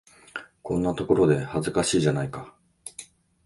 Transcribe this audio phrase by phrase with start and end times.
[0.63, 2.55] こんなところで、恥ずかしいじゃないか。